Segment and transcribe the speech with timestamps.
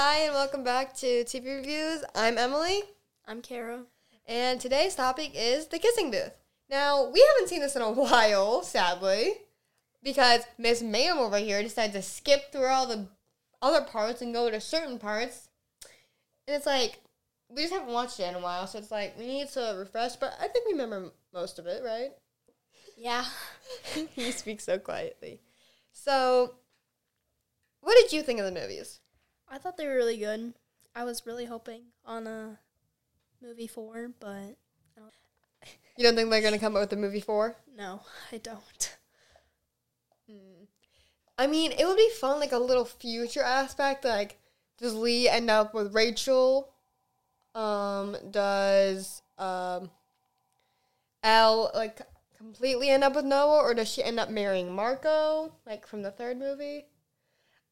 [0.00, 2.04] Hi, and welcome back to TV Reviews.
[2.14, 2.82] I'm Emily,
[3.26, 3.80] I'm Kara.
[4.28, 6.30] and today's topic is the kissing booth.
[6.70, 9.32] Now, we haven't seen this in a while, sadly,
[10.04, 13.08] because Miss Ma'am over here decided to skip through all the
[13.60, 15.48] other parts and go to certain parts.
[16.46, 17.00] And it's like,
[17.48, 20.14] we just haven't watched it in a while, so it's like, we need to refresh,
[20.14, 22.12] but I think we remember most of it, right?
[22.96, 23.24] Yeah.
[24.14, 25.40] you speak so quietly.
[25.90, 26.54] So,
[27.80, 29.00] what did you think of the movies?
[29.50, 30.54] I thought they were really good.
[30.94, 32.58] I was really hoping on a
[33.42, 34.56] movie four, but
[35.96, 37.56] You don't think they're gonna come up with a movie four?
[37.76, 38.02] no,
[38.32, 38.96] I don't.
[41.38, 44.04] I mean, it would be fun, like a little future aspect.
[44.04, 44.38] Like,
[44.78, 46.68] does Lee end up with Rachel?
[47.54, 49.90] Um, does um,
[51.22, 52.00] Elle like
[52.36, 56.10] completely end up with Noah, or does she end up marrying Marco, like from the
[56.10, 56.86] third movie?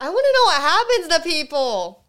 [0.01, 2.05] I want to know what happens to people.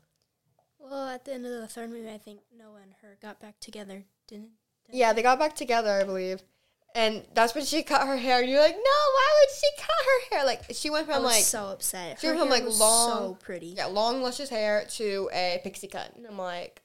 [0.79, 3.59] Well, at the end of the third movie, I think Noah and her got back
[3.59, 4.51] together, didn't?
[4.85, 6.41] didn't Yeah, they got back together, I believe.
[6.95, 8.39] And that's when she cut her hair.
[8.41, 10.45] And you're like, no, why would she cut her hair?
[10.45, 12.19] Like, she went from like so upset.
[12.19, 13.67] she Her went from, like, long- so pretty.
[13.67, 16.13] yeah, long luscious hair to a pixie cut.
[16.15, 16.81] And I'm like,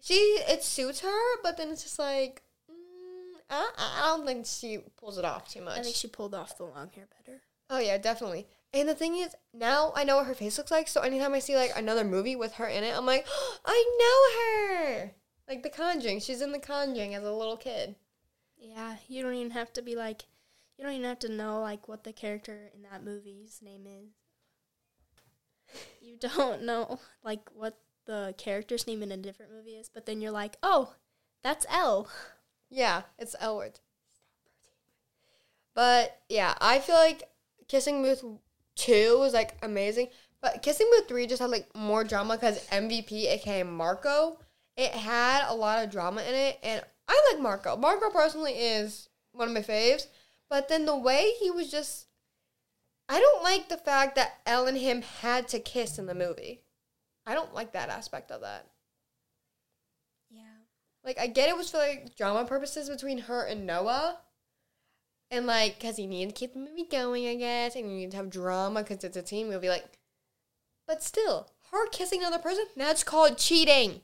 [0.00, 2.74] she it suits her, but then it's just like, mm,
[3.50, 5.78] I, I don't think she pulls it off too much.
[5.78, 7.40] I think she pulled off the long hair better.
[7.70, 8.46] oh yeah, definitely.
[8.76, 10.86] And the thing is, now I know what her face looks like.
[10.86, 13.26] So anytime I see like another movie with her in it, I'm like,
[13.64, 15.12] I know her.
[15.48, 16.20] Like The Conjuring.
[16.20, 17.94] She's in The Conjuring as a little kid.
[18.58, 20.24] Yeah, you don't even have to be like,
[20.76, 24.10] you don't even have to know like what the character in that movie's name is.
[26.02, 30.20] You don't know like what the character's name in a different movie is, but then
[30.20, 30.94] you're like, oh,
[31.42, 32.08] that's Elle.
[32.68, 33.80] Yeah, it's Elwood.
[35.74, 37.22] But yeah, I feel like
[37.68, 38.22] Kissing Booth
[38.76, 40.08] 2 was like amazing.
[40.40, 44.38] But Kissing Booth 3 just had like more drama because MVP, aka Marco,
[44.76, 46.58] it had a lot of drama in it.
[46.62, 47.76] And I like Marco.
[47.76, 50.06] Marco personally is one of my faves.
[50.48, 52.06] But then the way he was just.
[53.08, 56.62] I don't like the fact that Elle and him had to kiss in the movie.
[57.24, 58.66] I don't like that aspect of that.
[60.28, 60.42] Yeah.
[61.04, 64.18] Like I get it was for like drama purposes between her and Noah,
[65.30, 68.10] and like because he needed to keep the movie going, I guess, and you need
[68.12, 69.68] to have drama because it's a teen movie.
[69.68, 69.86] Like,
[70.86, 74.00] but still, her kissing another person that's called cheating.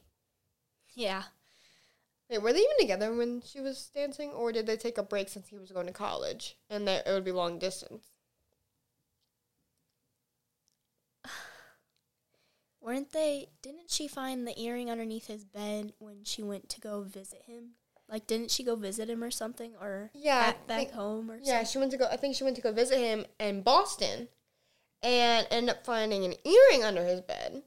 [0.95, 1.25] Yeah.
[2.29, 5.29] Wait, were they even together when she was dancing, or did they take a break
[5.29, 8.07] since he was going to college and that it would be long distance?
[12.81, 13.49] Weren't they?
[13.61, 17.73] Didn't she find the earring underneath his bed when she went to go visit him?
[18.13, 21.39] Like, didn't she go visit him or something, or Yeah, back, back think- home or
[21.39, 21.67] Yeah, something?
[21.67, 22.07] she went to go.
[22.11, 24.29] I think she went to go visit him in Boston,
[25.03, 27.63] and ended up finding an earring under his bed.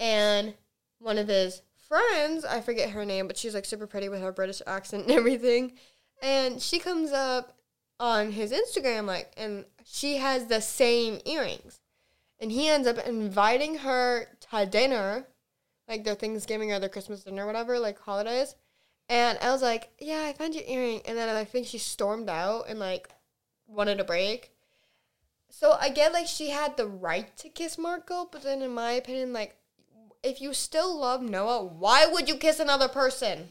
[0.00, 0.54] And
[1.00, 4.32] one of his friends, I forget her name, but she's like super pretty with her
[4.32, 5.76] British accent and everything.
[6.22, 7.58] And she comes up
[8.00, 11.80] on his Instagram, like, and she has the same earrings.
[12.40, 15.26] And he ends up inviting her to dinner,
[15.88, 18.54] like their Thanksgiving or their Christmas dinner, or whatever, like holidays.
[19.08, 21.02] And I was like, yeah, I found your earring.
[21.06, 23.08] And then I think she stormed out and like
[23.66, 24.52] wanted a break.
[25.50, 28.92] So I get like she had the right to kiss Marco, but then in my
[28.92, 29.56] opinion, like
[30.22, 33.48] if you still love Noah, why would you kiss another person?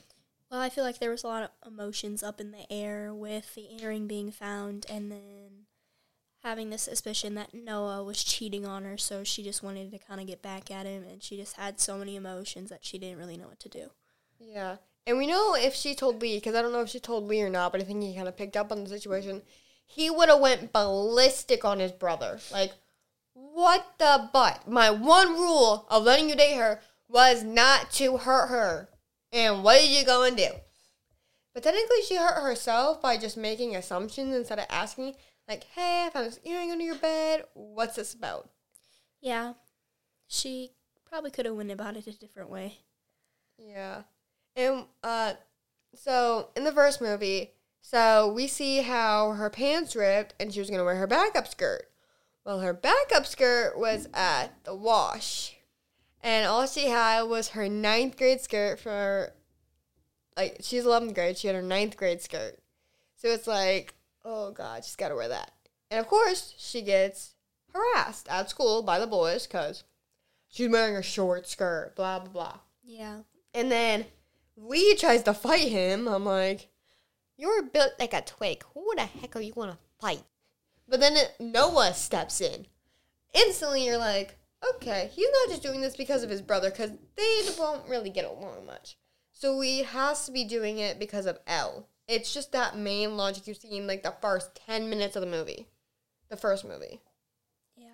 [0.51, 3.53] Well, I feel like there was a lot of emotions up in the air with
[3.56, 5.66] the earring being found, and then
[6.41, 10.22] having the suspicion that Noah was cheating on her, so she just wanted to kind
[10.22, 13.17] of get back at him, and she just had so many emotions that she didn't
[13.17, 13.90] really know what to do.
[14.40, 14.78] Yeah.
[15.07, 17.41] And we know if she told Lee, because I don't know if she told Lee
[17.41, 19.41] or not, but I think he kind of picked up on the situation.
[19.85, 22.40] He would have went ballistic on his brother.
[22.51, 22.73] Like,
[23.34, 24.67] what the butt?
[24.67, 28.90] My one rule of letting you date her was not to hurt her.
[29.31, 30.50] And what did you go and do?
[31.53, 35.16] But technically, she hurt herself by just making assumptions instead of asking,
[35.47, 37.46] like, hey, I found this earring under your bed.
[37.53, 38.49] What's this about?
[39.22, 39.53] Yeah,
[40.28, 40.72] she
[41.09, 42.79] probably could have went about it a different way.
[43.58, 44.02] Yeah.
[44.58, 45.34] And uh
[45.96, 50.70] so in the first movie, so we see how her pants ripped and she was
[50.70, 51.90] gonna wear her backup skirt.
[52.44, 55.56] Well her backup skirt was at the wash.
[56.22, 59.34] And all she had was her ninth grade skirt for
[60.36, 62.59] like she's eleventh grade, she had her ninth grade skirt.
[63.16, 63.94] So it's like,
[64.26, 65.52] oh god, she's gotta wear that.
[65.92, 67.36] And of course, she gets
[67.74, 69.84] harassed at school by the boys because
[70.48, 72.58] she's wearing a short skirt, blah blah blah.
[72.84, 73.20] Yeah.
[73.54, 74.06] And then
[74.58, 76.08] Lee tries to fight him.
[76.08, 76.70] I'm like,
[77.38, 78.64] you're built like a twig.
[78.74, 80.24] Who the heck are you gonna fight?
[80.90, 82.66] But then it, Noah steps in.
[83.34, 84.38] Instantly, you're like,
[84.76, 88.26] okay, he's not just doing this because of his brother, because they won't really get
[88.26, 88.98] along much.
[89.32, 91.88] So he has to be doing it because of Elle.
[92.08, 95.28] It's just that main logic you see in like the first 10 minutes of the
[95.28, 95.68] movie.
[96.30, 97.02] The first movie.
[97.76, 97.90] Yeah.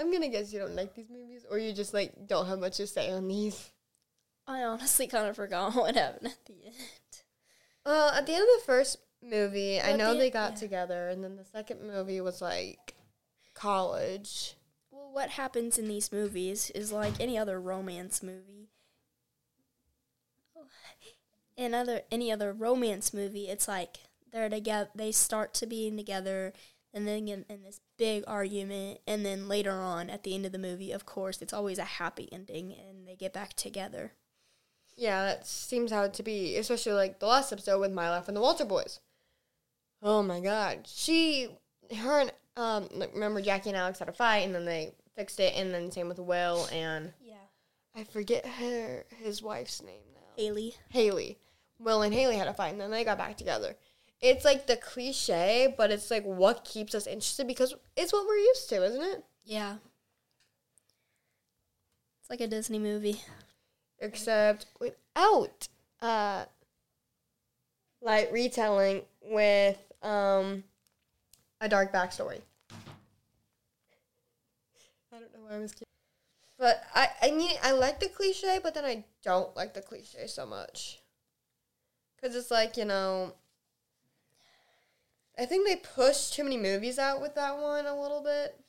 [0.00, 2.78] I'm gonna guess you don't like these movies, or you just like don't have much
[2.78, 3.70] to say on these.
[4.46, 6.74] I honestly kind of forgot what happened at the end.
[7.84, 10.58] Well, at the end of the first movie, I know the- they got yeah.
[10.58, 12.94] together, and then the second movie was like
[13.54, 14.54] college.
[14.90, 18.70] Well, what happens in these movies is like any other romance movie.
[21.56, 23.98] In other any other romance movie, it's like
[24.32, 24.88] they're together.
[24.94, 26.54] They start to being together,
[26.92, 30.52] and then get in this big argument, and then later on, at the end of
[30.52, 34.12] the movie, of course, it's always a happy ending, and they get back together.
[34.96, 38.28] Yeah, that seems how it to be, especially like the last episode with My Life
[38.28, 39.00] and the Walter Boys.
[40.02, 40.86] Oh my god.
[40.86, 41.48] She,
[41.96, 45.40] her and, um, like, remember Jackie and Alex had a fight and then they fixed
[45.40, 47.34] it, and then same with Will and Yeah,
[47.94, 50.20] I forget her, his wife's name now.
[50.36, 50.74] Haley.
[50.90, 51.38] Haley.
[51.78, 53.76] Will and Haley had a fight and then they got back together.
[54.22, 58.36] It's like the cliche, but it's like what keeps us interested because it's what we're
[58.36, 59.24] used to, isn't it?
[59.44, 59.76] Yeah.
[62.20, 63.22] It's like a Disney movie.
[64.00, 65.68] except without
[66.02, 66.46] uh
[68.00, 70.64] like retelling with um
[71.60, 72.40] a dark backstory.
[75.12, 75.86] I don't know why I was kidding.
[76.58, 80.26] But I I mean I like the cliche, but then I don't like the cliche
[80.28, 81.00] so much.
[82.22, 83.34] Cuz it's like, you know,
[85.40, 88.60] I think they pushed too many movies out with that one a little bit.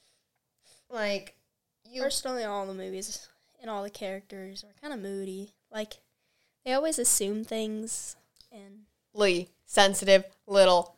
[0.89, 1.35] Like
[1.83, 3.27] you Personally, all the movies
[3.61, 5.53] and all the characters are kind of moody.
[5.69, 5.95] Like,
[6.65, 8.15] they always assume things,
[8.51, 8.83] and
[9.13, 10.95] Lee, sensitive, little.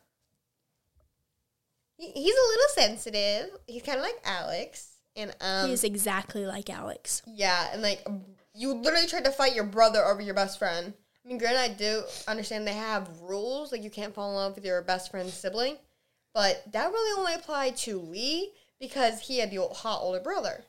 [1.96, 3.50] He, he's a little sensitive.
[3.66, 7.22] He's kind of like Alex, and um, he's exactly like Alex.
[7.26, 8.06] yeah, and like
[8.54, 10.94] you literally tried to fight your brother over your best friend.
[11.24, 14.54] I mean, granted, I do understand they have rules, like you can't fall in love
[14.56, 15.76] with your best friend's sibling,
[16.34, 20.64] but that really only applied to Lee because he had the old, hot older brother.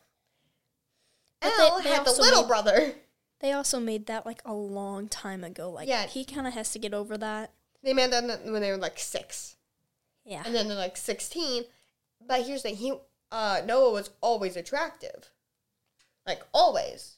[1.41, 2.95] But they- Elle they had the little made- brother.
[3.41, 5.69] They also made that like a long time ago.
[5.69, 6.07] Like, Yeah.
[6.07, 7.51] he kind of has to get over that.
[7.83, 9.55] They made that when they were like six.
[10.27, 10.41] Yeah.
[10.43, 11.65] and then they're like 16
[12.19, 12.97] but here's the thing he
[13.31, 15.29] uh noah was always attractive
[16.25, 17.17] like always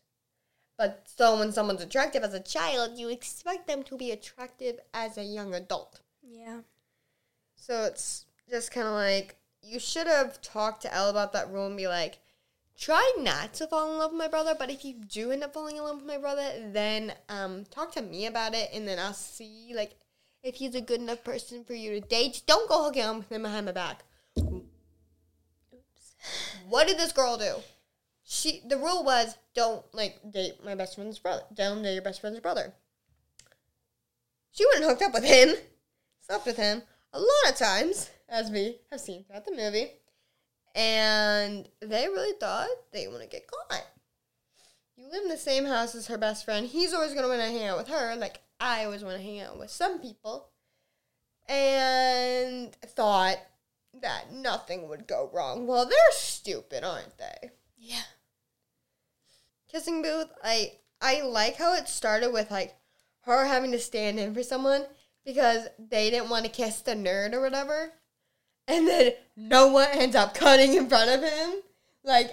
[0.77, 5.17] but so when someone's attractive as a child you expect them to be attractive as
[5.17, 6.59] a young adult Yeah.
[7.55, 11.65] so it's just kind of like you should have talked to Elle about that rule
[11.67, 12.19] and be like
[12.79, 15.53] try not to fall in love with my brother but if you do end up
[15.53, 18.99] falling in love with my brother then um talk to me about it and then
[18.99, 19.95] i'll see like
[20.43, 23.31] if he's a good enough person for you to date don't go hooking up with
[23.31, 24.03] him behind my back
[24.37, 26.15] Oops.
[26.69, 27.55] what did this girl do
[28.29, 32.19] she the rule was don't like date my best friend's brother don't date your best
[32.19, 32.73] friend's brother.
[34.51, 35.55] She went and hooked up with him
[36.19, 36.81] slept with him
[37.13, 39.91] a lot of times as we have seen throughout the movie
[40.75, 43.85] and they really thought they want to get caught.
[44.97, 46.67] You live in the same house as her best friend.
[46.67, 49.23] He's always going to want to hang out with her like i always want to
[49.23, 50.49] hang out with some people
[51.47, 53.37] and thought
[54.01, 55.65] that nothing would go wrong.
[55.65, 57.51] Well they're stupid aren't they?
[57.77, 58.01] Yeah.
[59.71, 60.71] Kissing booth i
[61.01, 62.75] i like how it started with like
[63.27, 64.85] her having to stand in for someone
[65.27, 67.91] because they didn't want to kiss the nerd or whatever.
[68.69, 71.61] And then noah ends up cutting in front of him.
[72.03, 72.31] Like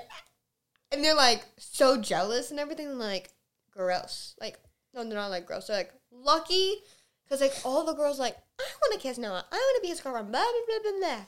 [0.92, 3.30] and they're like so jealous and everything like
[3.72, 4.36] gross.
[4.40, 4.60] Like
[4.94, 5.66] no they're not like gross.
[5.66, 6.76] They're like lucky
[7.24, 9.44] because like all the girls like i want to kiss noah.
[9.50, 10.30] I want to be his girlfriend.
[10.30, 11.24] Blah blah blah blah blah.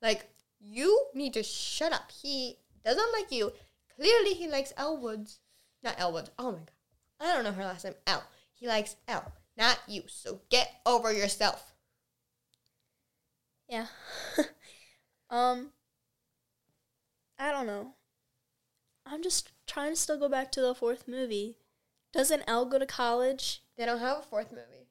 [0.00, 2.12] Like you need to shut up.
[2.22, 3.52] He doesn't like you.
[3.96, 5.40] Clearly he likes elwoods
[5.82, 6.70] not elwoods oh my god
[7.20, 11.12] i don't know her last name Elle he likes Elle not you so get over
[11.12, 11.74] yourself
[13.68, 13.86] Yeah.
[15.30, 15.72] um,
[17.38, 17.92] I don't know.
[19.04, 21.56] I'm just trying to still go back to the fourth movie.
[22.12, 23.62] Doesn't Elle go to college?
[23.76, 24.88] they don't have a fourth movie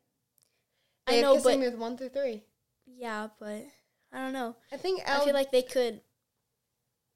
[1.06, 2.44] I they have know, but booth one through three
[2.86, 3.66] yeah, but
[4.14, 4.56] I don't know.
[4.72, 6.00] i think I feel like they could,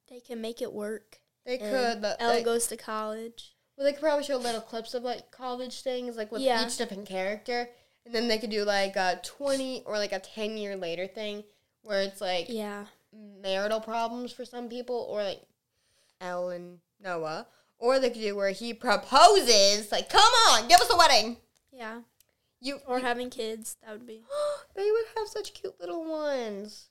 [0.09, 1.19] they can make it work.
[1.45, 3.55] they could but like, goes to college.
[3.77, 6.65] Well, they could probably show little clips of like college things, like with Yeah.
[6.65, 7.69] each different character,
[8.05, 11.43] and then they could do like a twenty or like a ten year later thing
[11.83, 12.85] where it's like Yeah.
[13.11, 15.41] marital problems for some people, or like
[16.19, 17.47] Elle and Noah,
[17.79, 21.37] or they could do where he proposes, like, "Come on, give us a wedding."
[21.71, 22.01] Yeah.
[22.59, 23.77] You Or having kids.
[23.81, 24.23] That would be.
[24.75, 26.89] they would have such cute little ones.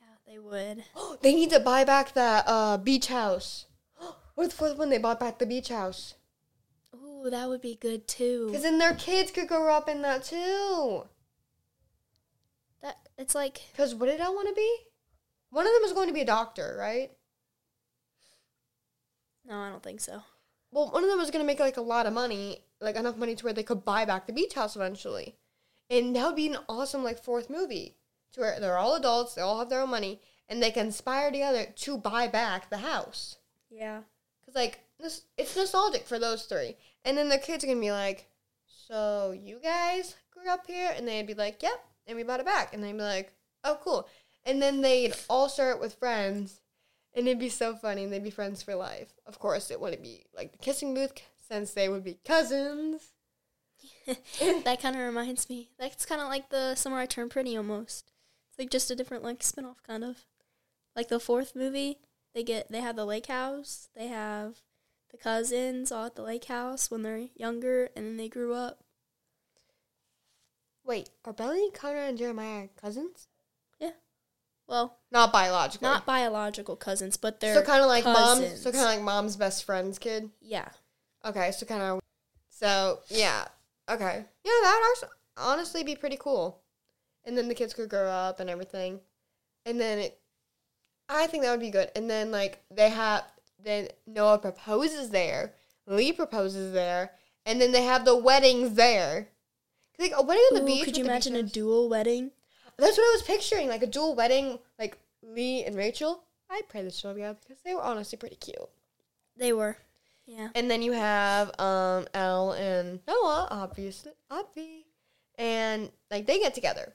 [0.00, 0.06] Yeah.
[0.26, 0.84] they would.
[1.20, 3.66] they need to buy back that uh, beach house.
[4.34, 4.90] What's the fourth one?
[4.90, 6.14] They bought back the beach house.
[6.94, 8.46] Ooh, that would be good too.
[8.46, 11.04] Because then their kids could grow up in that too.
[12.82, 14.76] That it's like Because what did I want to be?
[15.50, 17.12] One of them is going to be a doctor, right?
[19.46, 20.22] no, I don't think so.
[20.72, 23.16] Well, one of them was going to make like a lot of money, like enough
[23.16, 25.36] money to where they could buy back the beach house eventually.
[25.88, 27.96] And that would be an awesome like fourth movie
[28.32, 31.66] to where they're all adults, they all have their own money, and they conspire together
[31.76, 33.36] to buy back the house.
[33.70, 34.00] Yeah.
[34.46, 37.92] Cause like this, it's nostalgic for those three, and then the kids are gonna be
[37.92, 38.26] like,
[38.66, 42.46] "So you guys grew up here?" And they'd be like, "Yep," and we bought it
[42.46, 43.32] back, and they'd be like,
[43.64, 44.08] "Oh, cool."
[44.44, 46.60] And then they'd all share it with friends,
[47.14, 49.14] and it'd be so funny, and they'd be friends for life.
[49.26, 53.14] Of course, it wouldn't be like the kissing booth since they would be cousins.
[54.64, 55.70] that kind of reminds me.
[55.78, 58.12] That's kind of like the Summer I Turned Pretty almost.
[58.50, 60.26] It's like just a different like spin-off kind of.
[60.94, 61.98] Like the fourth movie,
[62.34, 63.88] they get they have the lake house.
[63.96, 64.56] They have
[65.10, 68.80] the cousins all at the lake house when they're younger and then they grew up.
[70.84, 73.28] Wait, are Belly, Conrad, and Jeremiah cousins?
[73.80, 73.92] Yeah.
[74.66, 75.86] Well, Not biologically.
[75.86, 78.40] not biological cousins, but they're so kind of like mom's.
[78.40, 78.62] cousins.
[78.62, 80.30] So kind of like mom's best friend's kid.
[80.40, 80.68] yeah.
[81.24, 82.00] Okay, so kind of.
[82.50, 83.46] So yeah,
[83.88, 86.60] okay, yeah, that would honestly be pretty cool.
[87.24, 89.00] And then the kids could grow up and everything,
[89.64, 90.18] and then it.
[91.08, 91.90] I think that would be good.
[91.94, 93.24] And then like they have
[93.62, 95.54] then Noah proposes there,
[95.86, 97.12] Lee proposes there,
[97.46, 99.28] and then they have the weddings there.
[99.98, 100.84] Like a wedding on the Ooh, beach.
[100.84, 102.32] could you imagine a dual wedding?
[102.76, 106.24] That's what I was picturing, like a dual wedding, like Lee and Rachel.
[106.50, 108.58] I pray this show together because they were honestly pretty cute.
[109.36, 109.76] They were.
[110.26, 110.48] Yeah.
[110.54, 114.84] And then you have um Elle and Noah, obviously, obvi,
[115.38, 116.92] and like they get together.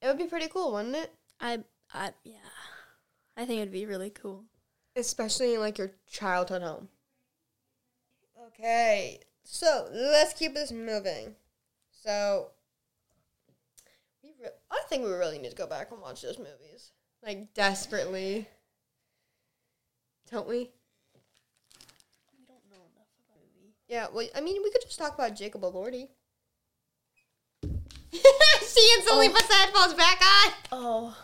[0.00, 1.12] It would be pretty cool, wouldn't it?
[1.40, 1.60] I
[1.92, 2.34] I yeah.
[3.36, 4.44] I think it'd be really cool.
[4.96, 6.88] Especially in like your childhood home.
[8.48, 11.34] Okay, so let's keep this moving.
[11.90, 12.50] So,
[14.22, 16.92] we re- I think we really need to go back and watch those movies,
[17.24, 18.46] like desperately.
[20.30, 20.54] Don't we?
[20.56, 23.72] We don't know enough about movie.
[23.88, 26.08] Yeah, well, I mean, we could just talk about Jacob Elordi.
[28.12, 29.32] she instantly Oh.
[29.34, 30.52] puts the headphones back on.
[30.72, 31.16] Oh,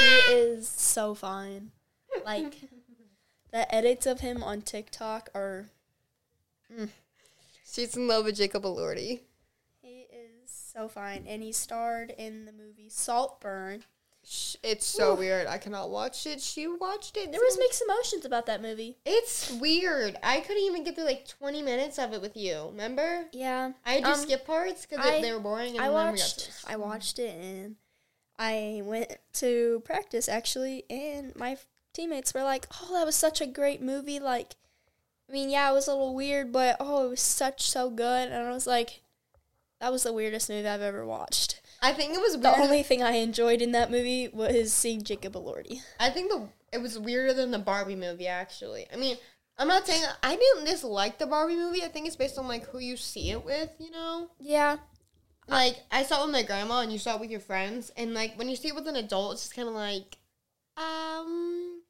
[0.00, 1.70] he is so fine.
[2.24, 2.54] Like
[3.50, 5.70] the edits of him on TikTok are
[7.70, 9.20] She's in love with Jacob Elordi.
[9.80, 13.84] he is so fine, and he starred in the movie Saltburn.
[14.62, 15.18] It's so Oof.
[15.18, 15.46] weird.
[15.48, 16.40] I cannot watch it.
[16.40, 17.32] She watched it.
[17.32, 18.96] There was mixed emotions about that movie.
[19.04, 20.16] It's weird.
[20.22, 22.66] I couldn't even get through like 20 minutes of it with you.
[22.70, 23.26] Remember?
[23.32, 25.74] Yeah, I had to Um, skip parts because they were boring.
[25.76, 26.50] And I then we got watched.
[26.68, 27.76] I watched it, and
[28.38, 31.56] I went to practice actually, and my
[31.92, 34.56] teammates were like, "Oh, that was such a great movie!" Like,
[35.28, 38.30] I mean, yeah, it was a little weird, but oh, it was such so good,
[38.30, 39.02] and I was like,
[39.80, 43.02] "That was the weirdest movie I've ever watched." I think it was The only thing
[43.02, 45.82] I enjoyed in that movie was seeing Jacob Elordi.
[45.98, 48.28] I think the it was weirder than the Barbie movie.
[48.28, 49.16] Actually, I mean,
[49.58, 51.82] I'm not saying I didn't dislike the Barbie movie.
[51.82, 53.70] I think it's based on like who you see it with.
[53.78, 54.30] You know.
[54.38, 54.78] Yeah,
[55.52, 58.14] like I saw it with my grandma and you saw it with your friends and
[58.14, 60.16] like when you see it with an adult it's just kind of like
[60.76, 61.82] um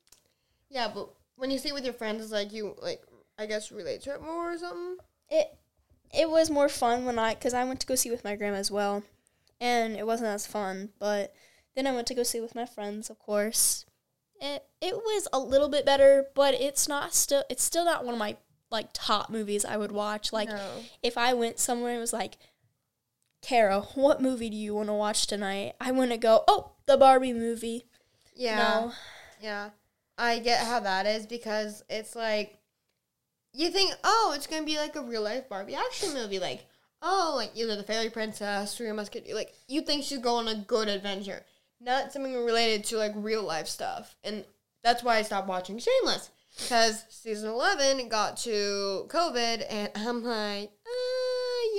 [0.68, 3.02] yeah but when you see it with your friends it's like you like
[3.38, 4.96] I guess relate to it more or something
[5.30, 5.58] it
[6.12, 8.58] it was more fun when I because I went to go see with my grandma
[8.58, 9.02] as well,
[9.60, 10.90] and it wasn't as fun.
[10.98, 11.34] But
[11.74, 13.86] then I went to go see with my friends, of course.
[14.40, 18.14] It it was a little bit better, but it's not still it's still not one
[18.14, 18.36] of my
[18.70, 20.32] like top movies I would watch.
[20.32, 20.70] Like no.
[21.02, 22.36] if I went somewhere and it was like,
[23.42, 25.74] Kara, what movie do you want to watch tonight?
[25.80, 26.44] I want to go.
[26.48, 27.86] Oh, the Barbie movie.
[28.34, 28.92] yeah No,
[29.40, 29.70] yeah
[30.16, 32.58] I get how that is because it's like
[33.52, 36.64] you think oh it's gonna be like a real life Barbie action movie like
[37.02, 40.58] oh like either the fairy princess Three Musketeers like you think she's going on a
[40.60, 41.44] good adventure
[41.80, 44.44] not something related to like real life stuff and
[44.82, 50.70] that's why I stopped watching Shameless because season 11 got to COVID and I'm like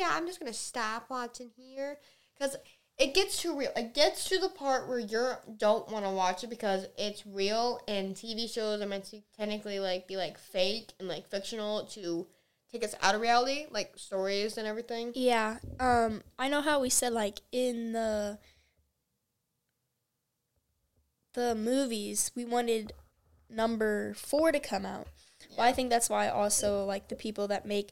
[0.03, 1.98] yeah I'm just gonna stop watching here
[2.38, 2.57] because
[2.98, 3.72] it gets too real.
[3.75, 7.79] It gets to the part where you don't want to watch it because it's real,
[7.88, 12.27] and TV shows are meant to technically like be like fake and like fictional to
[12.72, 15.12] take us out of reality, like stories and everything.
[15.15, 15.57] Yeah.
[15.79, 18.39] Um I know how we said like in the
[21.33, 22.93] the movies we wanted
[23.50, 25.07] number 4 to come out.
[25.57, 27.91] Well, I think that's why also like the people that make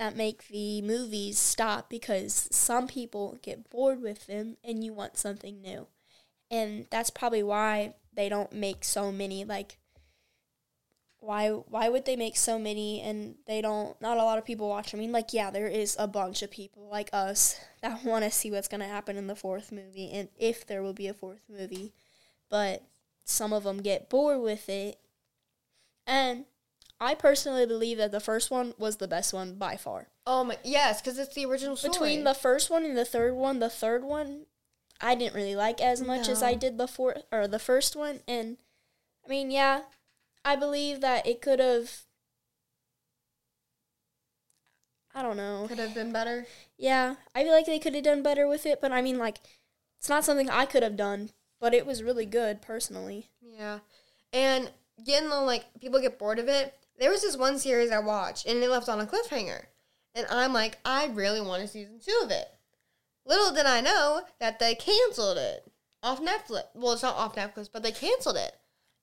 [0.00, 5.18] that make the movies stop because some people get bored with them and you want
[5.18, 5.86] something new.
[6.50, 9.76] and that's probably why they don't make so many like
[11.18, 14.70] why why would they make so many and they don't not a lot of people
[14.70, 18.24] watch i mean like yeah there is a bunch of people like us that want
[18.24, 21.08] to see what's going to happen in the fourth movie and if there will be
[21.08, 21.92] a fourth movie
[22.48, 22.82] but
[23.26, 24.98] some of them get bored with it
[26.06, 26.46] and
[27.00, 30.58] i personally believe that the first one was the best one by far Oh my
[30.62, 31.92] yes, because it's the original story.
[31.92, 34.46] between the first one and the third one the third one
[35.00, 38.20] i didn't really like as much as i did the fourth or the first one
[38.28, 38.58] and
[39.24, 39.80] i mean yeah
[40.44, 42.02] i believe that it could have
[45.14, 46.46] i don't know could have been better.
[46.76, 49.38] yeah i feel like they could have done better with it but i mean like
[49.98, 51.30] it's not something i could have done
[51.60, 53.80] but it was really good personally Yeah,
[54.32, 54.70] and
[55.04, 56.74] getting the like people get bored of it.
[57.00, 59.64] There was this one series I watched, and it left on a cliffhanger,
[60.14, 62.46] and I'm like, I really want a season two of it.
[63.26, 65.70] Little did I know that they canceled it
[66.02, 66.64] off Netflix.
[66.74, 68.52] Well, it's not off Netflix, but they canceled it.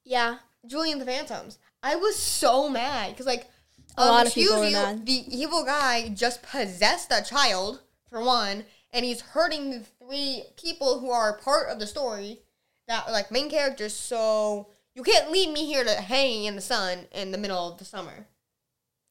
[0.06, 1.60] yeah Julie and the Phantoms.
[1.82, 3.50] I was so mad because like
[3.98, 5.06] A lot of um, people were you, mad.
[5.06, 11.00] The evil guy just possessed a child for one, and he's hurting the three people
[11.00, 12.42] who are part of the story
[12.88, 13.94] that like main characters.
[13.94, 17.78] So you can't leave me here to hang in the sun in the middle of
[17.78, 18.26] the summer.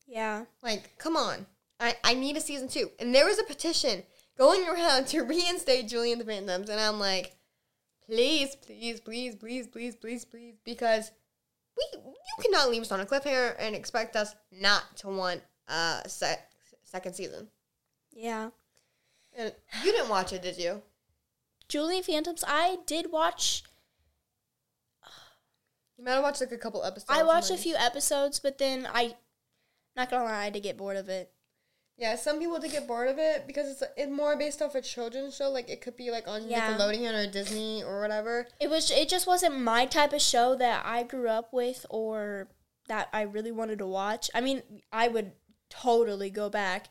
[0.09, 1.47] yeah Like, come on.
[1.79, 2.91] I, I need a season two.
[2.99, 4.03] And there was a petition
[4.37, 6.69] going around to reinstate Julie and the Phantoms.
[6.71, 7.37] And I'm like,
[8.05, 10.55] please, please, please, please, please, please, please.
[10.65, 11.13] Because
[11.77, 16.03] we you cannot leave us on a cliffhanger and expect us not to want a
[16.09, 16.41] se-
[16.83, 17.47] second season.
[18.13, 18.51] yeah
[19.39, 19.53] And
[19.85, 20.83] you didn't watch it, did you?
[21.69, 23.63] julie and phantoms i did watch
[25.99, 27.11] You might have watched like a couple episodes.
[27.11, 29.15] i watched a few episodes but then i
[29.97, 31.31] not gonna lie i did get bored of it
[31.99, 34.83] Yeah, some people did get bored of it because it's it's more based off a
[34.83, 35.49] children's show.
[35.49, 36.77] Like it could be like on Yeah.
[36.77, 38.47] Nickelodeon or Disney or whatever.
[38.61, 42.49] it was it just wasn't my type of show that I grew up with or
[42.89, 44.29] that I really wanted to watch.
[44.35, 45.33] I mean, I would
[45.71, 46.89] totally go back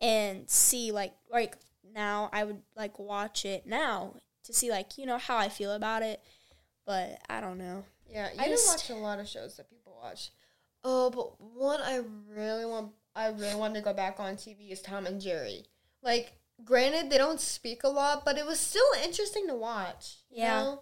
[0.00, 1.54] and see like like
[1.94, 4.14] now I would like watch it now
[4.46, 6.20] to see like you know how I feel about it.
[6.84, 7.84] But I don't know.
[8.08, 10.30] Yeah, you I just- watch a lot of shows that people watch.
[10.84, 14.80] Oh, but one I really want, I really want to go back on TV is
[14.80, 15.66] Tom and Jerry.
[16.02, 16.32] Like,
[16.64, 20.18] granted, they don't speak a lot, but it was still interesting to watch.
[20.30, 20.62] Yeah.
[20.62, 20.80] know?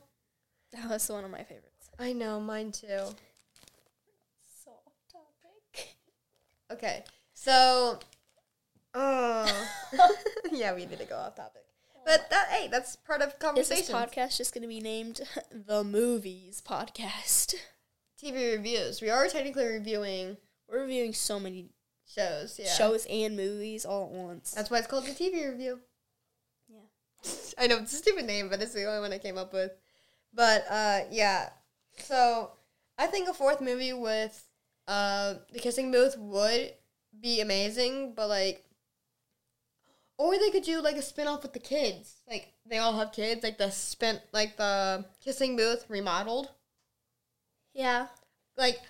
[0.73, 1.89] That was one of my favorites.
[1.99, 2.87] I know, mine too.
[4.65, 5.97] So off topic.
[6.71, 7.99] Okay, so,
[8.95, 9.69] oh,
[10.53, 11.63] yeah, we need to go off topic.
[12.07, 13.85] But that, hey, that's part of conversation.
[13.85, 17.57] this podcast just gonna be named the Movies Podcast?
[18.23, 19.03] TV reviews.
[19.03, 20.37] We are technically reviewing
[20.69, 21.71] We're reviewing so many
[22.09, 22.61] shows.
[22.63, 24.53] Yeah, shows and movies all at once.
[24.53, 25.81] That's why it's called the TV review.
[26.69, 27.31] Yeah.
[27.59, 29.73] I know it's a stupid name, but it's the only one I came up with.
[30.33, 31.49] But uh, yeah.
[31.99, 32.53] So
[32.99, 34.49] I think a fourth movie with
[34.87, 36.73] uh, the Kissing Booth would
[37.21, 38.65] be amazing, but like,
[40.19, 42.21] or they could do like a spin off with the kids.
[42.29, 46.51] Like they all have kids, like the spin, like the Kissing Booth remodeled.
[47.75, 48.07] yeah.
[48.57, 48.81] Like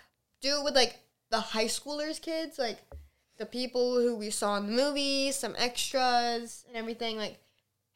[0.40, 2.78] do it with like the high schoolers' kids, like
[3.38, 7.16] the people who we saw in the movie, some extras and everything.
[7.16, 7.38] Like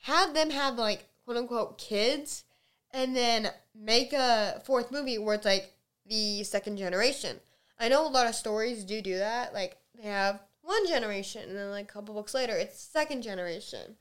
[0.02, 2.44] have them have like quote unquote kids,
[2.92, 5.72] and then make a fourth movie where it's like
[6.06, 7.38] the second generation.
[7.78, 9.54] I know a lot of stories do do that.
[9.54, 10.40] Like they have
[10.70, 13.96] one generation, and then like a couple books later, it's second generation,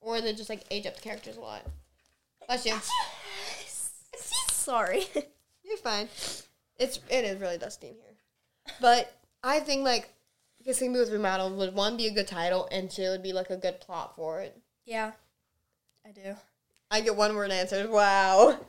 [0.00, 1.62] or they just like age up the characters a lot.
[2.46, 2.74] Bless you.
[4.50, 5.04] Sorry.
[5.62, 6.08] You're fine.
[6.78, 8.14] It's it is really dusty in here,
[8.80, 10.10] but I think like
[10.64, 13.56] Kissing Booth Remodeled would one be a good title, and two would be like a
[13.56, 14.58] good plot for it.
[14.86, 15.12] yeah,
[16.06, 16.34] I do.
[16.90, 17.88] I get one word answers.
[17.88, 18.60] Wow.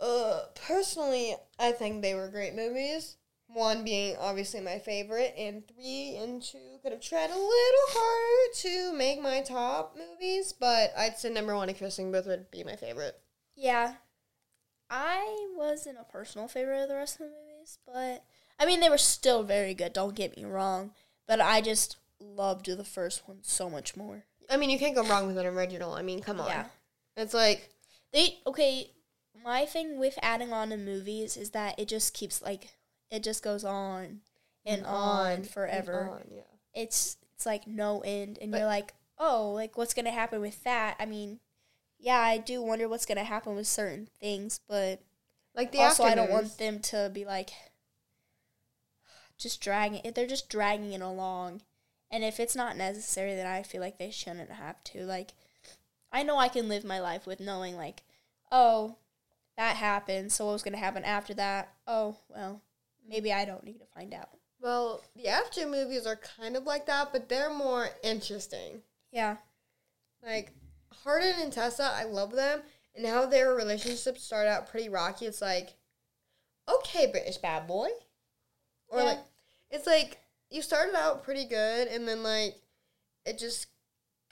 [0.00, 3.16] Uh, personally, I think they were great movies.
[3.54, 8.54] One being obviously my favorite, and three and two could have tried a little harder
[8.56, 12.64] to make my top movies, but I'd say number one and Kissing Booth would be
[12.64, 13.18] my favorite.
[13.54, 13.94] Yeah,
[14.90, 18.24] I wasn't a personal favorite of the rest of the movies, but
[18.58, 19.92] I mean they were still very good.
[19.92, 20.92] Don't get me wrong,
[21.26, 24.24] but I just loved the first one so much more.
[24.50, 25.94] I mean, you can't go wrong with an original.
[25.94, 26.48] I mean, come on.
[26.48, 26.64] Yeah,
[27.16, 27.70] It's like,
[28.12, 28.90] they okay.
[29.42, 32.68] My thing with adding on to movies is that it just keeps like
[33.12, 34.20] it just goes on
[34.66, 36.08] and on, forever.
[36.10, 36.42] on, yeah.
[36.74, 40.64] it's it's like no end and But- you're like oh like what's gonna happen with
[40.64, 41.38] that i mean
[42.00, 45.00] yeah i do wonder what's gonna happen with certain things but
[45.54, 47.50] Like the also i don't want them to be like
[49.38, 51.62] just dragging it they're just dragging it along
[52.10, 55.34] and if it's not necessary then i feel like they shouldn't have to like
[56.12, 58.02] I know I can live my life with knowing like,
[58.50, 58.96] oh,
[59.56, 60.30] that happened.
[60.30, 61.72] So what was gonna happen after that?
[61.86, 62.60] Oh, well,
[63.06, 64.28] maybe I don't need to find out.
[64.60, 68.82] Well, the after movies are kind of like that, but they're more interesting.
[69.10, 69.36] Yeah.
[70.24, 70.52] Like
[71.02, 72.62] Hardin and Tessa, I love them,
[72.94, 75.26] and how their relationship start out pretty rocky.
[75.26, 75.74] It's like,
[76.68, 77.88] okay, British bad boy,
[78.88, 79.04] or Yeah.
[79.04, 79.18] like,
[79.70, 80.18] it's like
[80.50, 82.54] you started out pretty good, and then like,
[83.26, 83.66] it just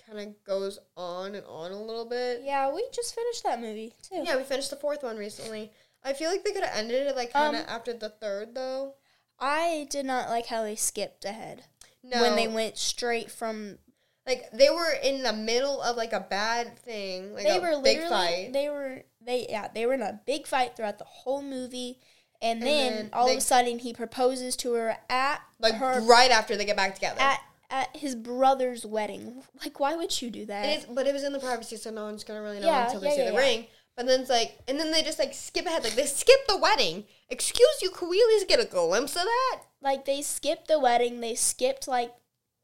[0.07, 2.43] kind of goes on and on a little bit.
[2.45, 4.23] Yeah, we just finished that movie too.
[4.25, 5.73] Yeah, we finished the fourth one recently.
[6.05, 8.55] I feel like they could have ended it like kind of Um, after the third
[8.55, 8.95] though.
[9.39, 11.65] I did not like how they skipped ahead
[12.03, 13.79] No, when they went straight from.
[14.27, 17.81] like they were in the middle of like a bad thing, like they a were
[17.83, 18.09] big literally.
[18.09, 18.53] fight.
[18.53, 21.99] They were they yeah they were in a big fight throughout the whole movie,
[22.43, 25.75] and, And then, then all they- of a sudden he proposes to her at like
[25.75, 27.21] her right after they get back together.
[27.21, 27.41] at
[27.73, 29.45] at his brother's wedding.
[29.63, 30.93] Like, why would you do that?
[30.93, 33.09] But it was in the privacy, so no one's gonna really know Yeah, until they
[33.11, 33.39] yeah, see yeah, the yeah.
[33.39, 33.67] ring.
[33.97, 36.57] But then it's like, and then they just like skip ahead, like they skip the
[36.57, 37.05] wedding.
[37.29, 39.61] Excuse you, can we at least get a glimpse of that?
[39.83, 42.13] like they skipped the wedding they skipped like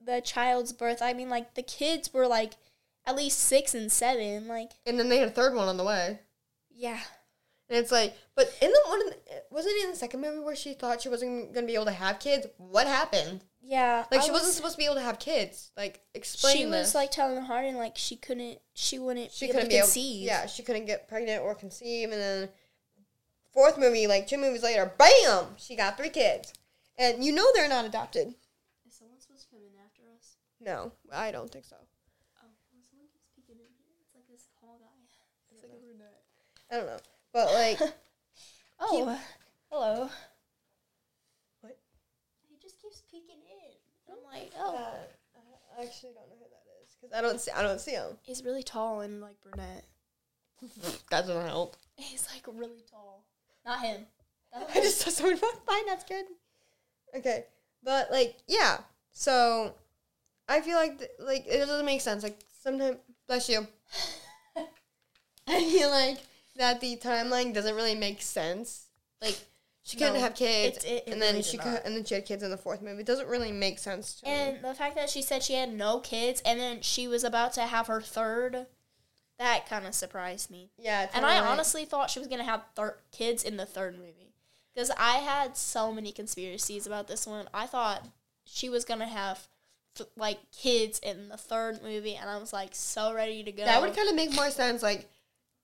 [0.05, 2.53] the child's birth i mean like the kids were like
[3.07, 5.85] at least six and seven like And then they had a third one on the
[5.85, 6.19] way.
[6.75, 7.01] yeah
[7.71, 9.01] And it's like, but in the one,
[9.51, 11.91] wasn't it in the second movie where she thought she wasn't gonna be able to
[11.93, 12.47] have kids?
[12.59, 13.41] What happened?
[13.69, 15.73] Yeah Like I she wasn't supposed to be able to have kids.
[15.77, 16.71] Like explain she this.
[16.71, 19.87] was like telling Hardin like she couldn't she wouldn't she be couldn't to be able,
[19.87, 22.49] conceive yeah, she couldn't get pregnant or conceive, and then
[23.53, 26.53] fourth movie, like two movies later, bam, she got three kids,
[26.99, 28.29] and you know they're not adopted.
[28.87, 31.77] is someone supposed to come in after us No, I don't think so.
[31.77, 32.49] oh
[32.89, 34.95] someone keeps peeking in here it's like this tall guy
[35.51, 36.23] It's like a brunette.
[36.71, 36.99] I don't know,
[37.33, 37.81] but like,
[38.81, 39.19] oh
[39.71, 40.11] hello
[41.63, 41.79] What?
[42.49, 43.73] he just keeps peeking in
[44.13, 47.51] i'm like oh uh, I actually don't know who that is because I don't see
[47.51, 48.19] I don't see him.
[48.23, 49.85] he's really tall and like brunette
[51.11, 51.77] that doesn't help.
[51.97, 53.25] he's like really tall
[53.65, 54.07] not him
[54.75, 55.83] I just saw someone walk by.
[55.89, 56.25] and good.
[57.17, 57.45] Okay,
[57.83, 58.79] but like, yeah.
[59.13, 59.75] So
[60.49, 62.23] I feel like th- like it doesn't make sense.
[62.23, 62.97] Like sometimes,
[63.27, 63.67] bless you.
[65.49, 66.19] I feel like
[66.57, 68.89] that the timeline doesn't really make sense.
[69.23, 69.39] Like
[69.87, 72.15] she couldn't No, have kids, it- it and then really she could, and then she
[72.17, 73.01] had kids in the fourth movie.
[73.01, 74.33] It doesn't really make sense to me.
[74.33, 77.53] And the fact that she said she had no kids and then she was about
[77.55, 78.67] to have her third,
[79.39, 80.71] that kind of surprised me.
[80.77, 83.97] Yeah, And I honestly thought she was going to have thir- kids in the third
[83.97, 84.33] movie.
[84.75, 87.49] Because I had so many conspiracies about this one.
[87.55, 88.07] I thought
[88.45, 89.47] she was going to have
[90.17, 93.65] like kids in the third movie and I was like so ready to go.
[93.65, 94.83] that would kind of make more sense.
[94.83, 95.09] Like,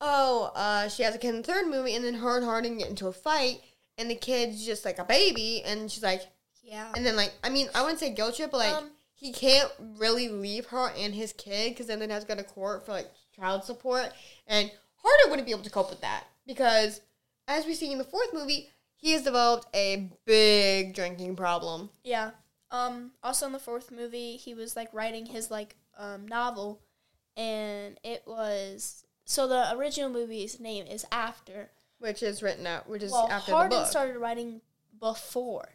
[0.01, 2.79] oh, uh, she has a kid in the third movie, and then her and Hardin
[2.79, 3.61] get into a fight,
[3.99, 6.23] and the kid's just like a baby, and she's like,
[6.63, 6.93] yeah.
[6.97, 9.71] And then, like, I mean, I wouldn't say guilt trip, but like, Um, he can't
[9.99, 12.93] really leave her and his kid because then they'd have to go to court for
[12.93, 14.13] like child support.
[14.47, 17.01] And Harder wouldn't be able to cope with that because,
[17.47, 21.91] as we see in the fourth movie, he has developed a big drinking problem.
[22.03, 22.31] Yeah.
[22.71, 26.81] Um also in the fourth movie he was like writing his like um novel
[27.37, 31.71] and it was so the original movie's name is After.
[32.03, 33.91] Which is written out, which is well, after Hardin the book.
[33.91, 34.61] started writing
[34.99, 35.69] before.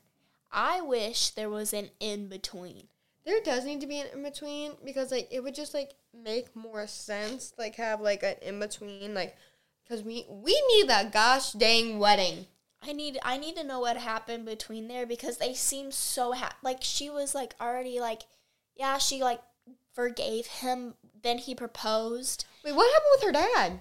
[0.52, 2.90] I wish there was an in between.
[3.26, 6.54] there does need to be an in between because like it would just like make
[6.56, 9.38] more sense, like have like an in between, like
[9.84, 12.46] because we we need that gosh dang wedding.
[12.82, 16.56] I need I need to know what happened between there because they seem so ha-
[16.62, 18.24] like she was like already like
[18.76, 19.42] yeah she like
[19.94, 23.80] forgave him then he proposed Wait, what happened with her dad?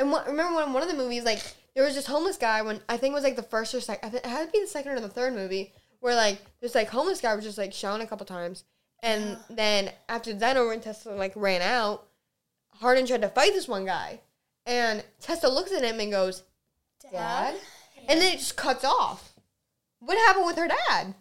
[0.00, 1.42] And what, remember when one of the movies, like,
[1.74, 4.14] there was this homeless guy when I think it was like the first or second,
[4.14, 7.20] it had to be the second or the third movie, where like this like homeless
[7.20, 8.64] guy was just like shown a couple times,
[9.02, 12.06] and then after Zeno and Tessa like ran out,
[12.80, 14.20] Hardin tried to fight this one guy,
[14.64, 16.44] and Tessa looks at him and goes,
[17.12, 17.54] "Dad,"
[18.08, 19.34] and then it just cuts off.
[19.98, 21.14] What happened with her dad?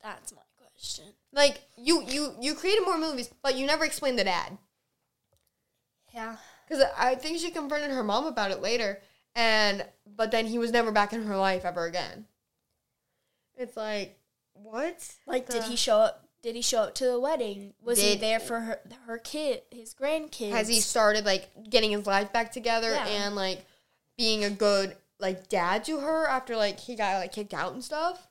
[0.00, 1.06] that's my question.
[1.32, 4.56] Like you you you created more movies, but you never explained the dad.
[6.14, 6.36] yeah
[6.68, 9.00] Because I think she confronted her mom about it later,
[9.34, 9.84] and
[10.16, 12.26] but then he was never back in her life ever again.
[13.56, 14.18] It's like,
[14.54, 15.14] what?
[15.26, 18.38] like did he show up did he show up to the wedding was he there
[18.40, 22.90] for her her kid his grandkids Has he started like getting his life back together
[22.90, 23.06] Yeah.
[23.06, 23.64] and like
[24.18, 27.82] being a good like dad to her after like he got like kicked out and
[27.82, 28.28] stuff?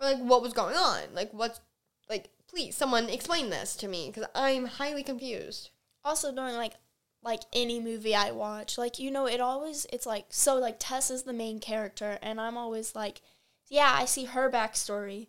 [0.00, 1.02] Or like what was going on?
[1.14, 1.60] Like what's
[2.08, 2.30] like?
[2.48, 5.70] Please, someone explain this to me because I'm highly confused.
[6.04, 6.74] also during like
[7.22, 11.10] like any movie I watch, like you know, it always it's like so like Tess
[11.10, 13.20] is the main character, and I'm always like,
[13.68, 15.28] yeah, I see her backstory,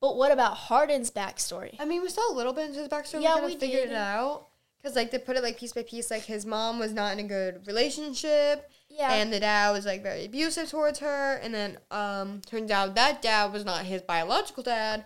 [0.00, 1.74] But what about Hardin's backstory?
[1.80, 3.22] I mean, we saw a little bit into his backstory.
[3.22, 3.92] Yeah, we, we figured did.
[3.92, 4.46] it out.
[4.80, 6.08] Because, like, they put it, like, piece by piece.
[6.08, 8.70] Like, his mom was not in a good relationship.
[8.88, 9.12] Yeah.
[9.12, 11.34] And the dad was, like, very abusive towards her.
[11.42, 15.04] And then, um, turns out that dad was not his biological dad.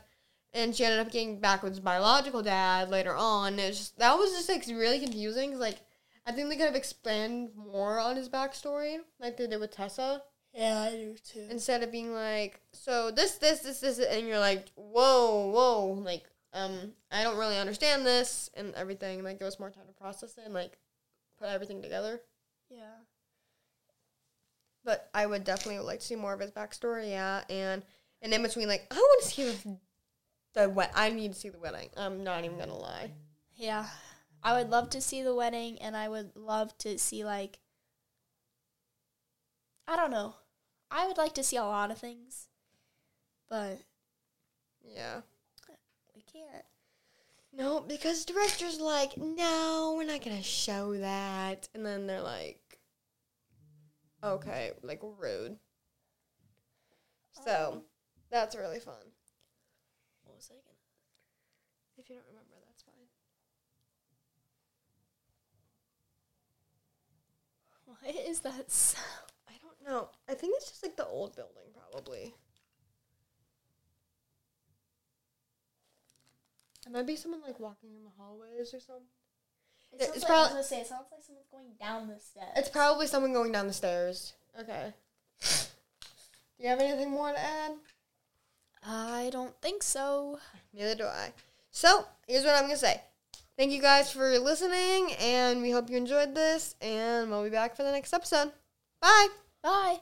[0.53, 3.59] And she ended up getting back with his biological dad later on.
[3.59, 5.53] It was just, that was just, like, really confusing.
[5.53, 5.79] 'cause, like,
[6.27, 10.23] I think they could have expanded more on his backstory, like they did with Tessa.
[10.55, 11.47] yeah, I do too.
[11.51, 16.25] instead of being like, so this, this, this, this, and you're like, whoa, whoa, like,
[16.53, 19.25] um, I don't really understand this and everything.
[19.25, 20.79] Like, give us more time to process it and like
[21.39, 22.21] put everything together.
[22.71, 23.01] Yeah.
[24.85, 27.43] But I would definitely like to see more of his backstory, yeah.
[27.49, 27.83] And
[28.21, 29.79] and in between, like, I want to see the
[30.55, 30.93] the wet.
[30.95, 31.89] I need to see the wedding.
[31.97, 33.11] I'm not even gonna lie.
[33.57, 33.87] Yeah.
[34.43, 37.59] I would love to see the wedding and I would love to see like
[39.87, 40.37] I don't know.
[40.91, 42.49] I would like to see a lot of things.
[43.49, 43.81] But
[44.85, 45.23] Yeah.
[46.15, 46.65] we can't.
[47.53, 52.81] No, because directors like, no, we're not gonna show that, and then they're like,
[54.23, 55.59] okay, like rude.
[57.45, 57.85] So Um,
[58.31, 59.13] that's really fun.
[60.25, 60.77] What was I gonna
[61.99, 63.09] If you don't remember, that's fine.
[68.01, 68.95] What is that?
[69.49, 70.09] I don't know.
[70.29, 72.35] I think it's just like the old building, probably.
[76.87, 79.05] It might be someone like walking in the hallways or something.
[79.93, 82.09] It It's sounds like, prob- I was gonna say, it sounds like someone's going down
[82.09, 82.53] the steps.
[82.57, 84.33] It's probably someone going down the stairs.
[84.59, 84.93] Okay.
[85.41, 87.73] Do you have anything more to add?
[88.85, 90.39] I don't think so.
[90.73, 91.33] Neither do I.
[91.71, 93.01] So, here's what I'm going to say.
[93.63, 97.77] Thank you guys for listening, and we hope you enjoyed this, and we'll be back
[97.77, 98.51] for the next episode.
[99.01, 99.29] Bye!
[99.63, 100.01] Bye.